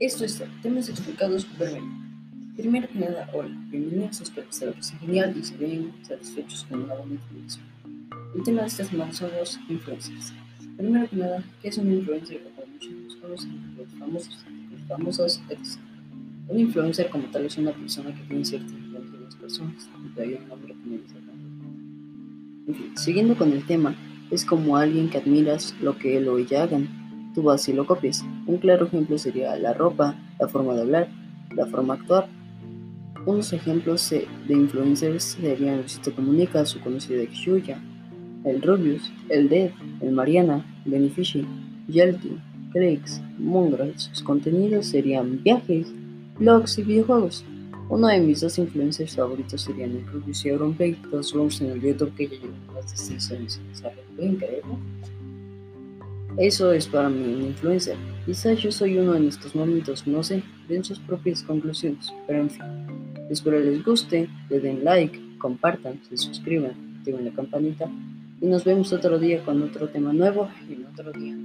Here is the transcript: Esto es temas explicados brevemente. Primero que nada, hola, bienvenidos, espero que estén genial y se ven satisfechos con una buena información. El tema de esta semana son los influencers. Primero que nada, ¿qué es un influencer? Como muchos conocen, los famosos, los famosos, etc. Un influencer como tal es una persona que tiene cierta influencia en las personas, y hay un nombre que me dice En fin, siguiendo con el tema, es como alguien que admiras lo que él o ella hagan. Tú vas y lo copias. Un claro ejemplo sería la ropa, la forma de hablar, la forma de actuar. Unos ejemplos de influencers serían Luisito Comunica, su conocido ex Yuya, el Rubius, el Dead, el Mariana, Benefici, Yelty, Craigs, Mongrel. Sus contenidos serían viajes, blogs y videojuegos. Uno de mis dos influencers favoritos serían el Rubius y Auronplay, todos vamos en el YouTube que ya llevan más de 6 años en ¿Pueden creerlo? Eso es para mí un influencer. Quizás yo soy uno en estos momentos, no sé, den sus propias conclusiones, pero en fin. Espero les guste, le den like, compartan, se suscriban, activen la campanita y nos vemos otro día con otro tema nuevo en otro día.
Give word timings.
Esto 0.00 0.24
es 0.24 0.42
temas 0.60 0.88
explicados 0.88 1.46
brevemente. 1.56 2.04
Primero 2.56 2.88
que 2.88 2.98
nada, 2.98 3.30
hola, 3.32 3.56
bienvenidos, 3.70 4.20
espero 4.20 4.48
que 4.48 4.80
estén 4.80 4.98
genial 4.98 5.34
y 5.38 5.44
se 5.44 5.56
ven 5.56 5.92
satisfechos 6.02 6.66
con 6.68 6.82
una 6.82 6.94
buena 6.94 7.14
información. 7.14 7.64
El 8.34 8.42
tema 8.42 8.62
de 8.62 8.66
esta 8.66 8.84
semana 8.84 9.12
son 9.12 9.30
los 9.38 9.56
influencers. 9.68 10.32
Primero 10.76 11.08
que 11.08 11.14
nada, 11.14 11.44
¿qué 11.62 11.68
es 11.68 11.78
un 11.78 11.92
influencer? 11.92 12.42
Como 12.42 12.66
muchos 12.72 13.16
conocen, 13.20 13.76
los 13.76 13.88
famosos, 13.96 14.44
los 14.72 14.80
famosos, 14.88 15.42
etc. 15.48 15.60
Un 16.48 16.58
influencer 16.58 17.08
como 17.08 17.30
tal 17.30 17.44
es 17.44 17.56
una 17.56 17.72
persona 17.72 18.12
que 18.12 18.22
tiene 18.22 18.44
cierta 18.44 18.72
influencia 18.72 19.16
en 19.16 19.24
las 19.24 19.36
personas, 19.36 19.88
y 20.16 20.20
hay 20.20 20.34
un 20.34 20.48
nombre 20.48 20.74
que 20.74 20.90
me 20.90 20.98
dice 20.98 21.14
En 22.66 22.74
fin, 22.74 22.98
siguiendo 22.98 23.36
con 23.36 23.52
el 23.52 23.64
tema, 23.64 23.94
es 24.32 24.44
como 24.44 24.76
alguien 24.76 25.08
que 25.08 25.18
admiras 25.18 25.72
lo 25.80 25.96
que 25.96 26.16
él 26.16 26.28
o 26.28 26.38
ella 26.38 26.64
hagan. 26.64 27.03
Tú 27.34 27.42
vas 27.42 27.68
y 27.68 27.72
lo 27.72 27.86
copias. 27.86 28.24
Un 28.46 28.58
claro 28.58 28.86
ejemplo 28.86 29.18
sería 29.18 29.56
la 29.56 29.74
ropa, 29.74 30.14
la 30.38 30.48
forma 30.48 30.74
de 30.74 30.82
hablar, 30.82 31.08
la 31.54 31.66
forma 31.66 31.94
de 31.94 32.00
actuar. 32.00 32.28
Unos 33.26 33.52
ejemplos 33.52 34.10
de 34.10 34.54
influencers 34.54 35.36
serían 35.40 35.78
Luisito 35.78 36.14
Comunica, 36.14 36.64
su 36.66 36.80
conocido 36.80 37.22
ex 37.22 37.32
Yuya, 37.40 37.80
el 38.44 38.60
Rubius, 38.62 39.10
el 39.30 39.48
Dead, 39.48 39.70
el 40.00 40.12
Mariana, 40.12 40.64
Benefici, 40.84 41.46
Yelty, 41.88 42.38
Craigs, 42.72 43.20
Mongrel. 43.38 43.98
Sus 43.98 44.22
contenidos 44.22 44.86
serían 44.86 45.42
viajes, 45.42 45.92
blogs 46.38 46.78
y 46.78 46.82
videojuegos. 46.82 47.44
Uno 47.88 48.08
de 48.08 48.20
mis 48.20 48.40
dos 48.40 48.58
influencers 48.58 49.16
favoritos 49.16 49.62
serían 49.62 49.90
el 49.92 50.06
Rubius 50.06 50.44
y 50.44 50.50
Auronplay, 50.50 50.94
todos 50.94 51.32
vamos 51.34 51.60
en 51.60 51.70
el 51.70 51.80
YouTube 51.80 52.14
que 52.14 52.28
ya 52.28 52.36
llevan 52.36 52.66
más 52.74 52.90
de 52.90 52.96
6 52.96 53.30
años 53.32 53.60
en 53.60 54.16
¿Pueden 54.16 54.36
creerlo? 54.36 54.78
Eso 56.36 56.72
es 56.72 56.88
para 56.88 57.08
mí 57.08 57.22
un 57.32 57.42
influencer. 57.42 57.96
Quizás 58.26 58.58
yo 58.58 58.72
soy 58.72 58.98
uno 58.98 59.14
en 59.14 59.28
estos 59.28 59.54
momentos, 59.54 60.04
no 60.04 60.22
sé, 60.24 60.42
den 60.68 60.82
sus 60.82 60.98
propias 60.98 61.44
conclusiones, 61.44 62.12
pero 62.26 62.40
en 62.40 62.50
fin. 62.50 62.64
Espero 63.30 63.60
les 63.60 63.84
guste, 63.84 64.28
le 64.50 64.60
den 64.60 64.84
like, 64.84 65.18
compartan, 65.38 66.00
se 66.08 66.16
suscriban, 66.16 66.72
activen 66.98 67.24
la 67.26 67.30
campanita 67.30 67.88
y 68.40 68.46
nos 68.46 68.64
vemos 68.64 68.92
otro 68.92 69.18
día 69.18 69.44
con 69.44 69.62
otro 69.62 69.88
tema 69.88 70.12
nuevo 70.12 70.48
en 70.68 70.84
otro 70.86 71.12
día. 71.12 71.36